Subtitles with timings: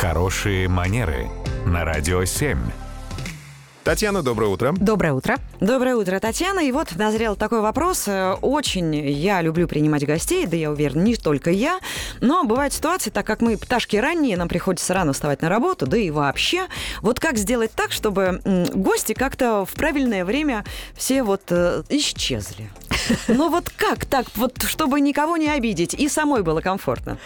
[0.00, 1.26] Хорошие манеры
[1.66, 2.56] на радио 7.
[3.82, 4.72] Татьяна, доброе утро.
[4.78, 5.38] Доброе утро.
[5.58, 6.60] Доброе утро, Татьяна.
[6.60, 8.06] И вот назрел такой вопрос.
[8.06, 11.80] Э, Очень я люблю принимать гостей, да я уверена, не только я.
[12.20, 15.96] Но бывают ситуации, так как мы пташки ранние, нам приходится рано вставать на работу, да
[15.96, 16.68] и вообще.
[17.02, 18.40] Вот как сделать так, чтобы
[18.72, 22.70] гости как-то в правильное время все вот э, исчезли?
[23.28, 27.18] Ну вот как так, вот чтобы никого не обидеть и самой было комфортно?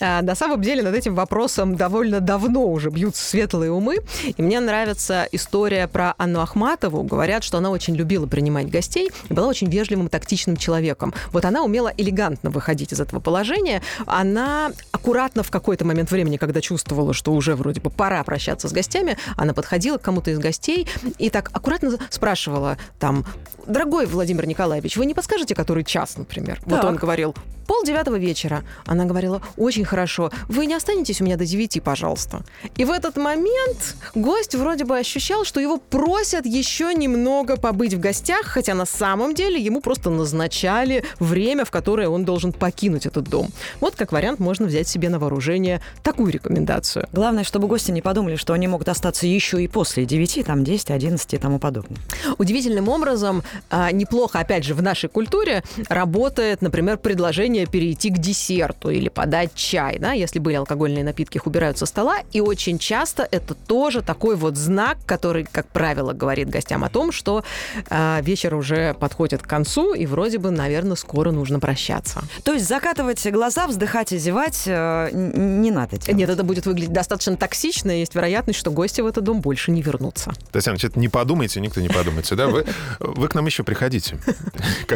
[0.00, 3.98] А, на самом деле над этим вопросом довольно давно уже бьются светлые умы.
[4.36, 7.02] И мне нравится история про Анну Ахматову.
[7.02, 11.14] Говорят, что она очень любила принимать гостей и была очень вежливым, тактичным человеком.
[11.32, 13.82] Вот она умела элегантно выходить из этого положения.
[14.06, 18.72] Она аккуратно в какой-то момент времени, когда чувствовала, что уже вроде бы пора прощаться с
[18.72, 20.88] гостями, она подходила к кому-то из гостей
[21.18, 23.24] и так аккуратно спрашивала там,
[23.66, 26.60] дорогой Владимир Николаевич, вы не подскажете, который час, например?
[26.64, 26.84] Вот Так.
[26.84, 27.34] он говорил,
[27.66, 28.64] пол девятого вечера.
[28.86, 32.42] Она говорила, очень хорошо, вы не останетесь у меня до девяти, пожалуйста.
[32.76, 38.00] И в этот момент гость вроде бы ощущал, что его просят еще немного побыть в
[38.00, 43.28] гостях, хотя на самом деле ему просто назначали время, в которое он должен покинуть этот
[43.28, 43.48] дом.
[43.80, 47.06] Вот как вариант можно взять себе на вооружение такую рекомендацию.
[47.12, 50.90] Главное, чтобы гости не подумали, что они могут остаться еще и после 9, там 10,
[50.90, 51.98] 11 и тому подобное.
[52.38, 58.90] Удивительным образом, а, неплохо, опять же, в нашей культуре работает, например, предложение перейти к десерту
[58.90, 63.26] или подать чай, да, если были алкогольные напитки, их убирают со стола, и очень часто
[63.30, 67.44] это тоже такой вот знак, который, как правило, говорит гостям о том, что
[67.88, 72.22] а, вечер уже подходит к концу, и вроде бы, наверное, скоро нужно прощаться.
[72.44, 76.18] То есть закатывать глаза, вздыхать и зевать э, не надо делать.
[76.18, 79.70] Нет, это будет выглядеть достаточно токсично, и есть вероятность, что гости в этот дом больше
[79.70, 80.32] не вернутся.
[80.52, 82.48] Татьяна, что-то не подумайте, никто не подумайте, да?
[82.48, 82.64] Вы,
[83.00, 84.18] вы к нам еще приходите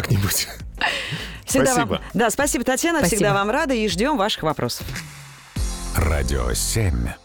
[0.03, 0.49] как-нибудь.
[1.47, 1.91] Всегда Спасибо.
[1.91, 2.99] Вам, да, спасибо, Татьяна.
[2.99, 3.17] Спасибо.
[3.17, 4.87] Всегда вам рада и ждем ваших вопросов.
[5.97, 7.22] Радио 7.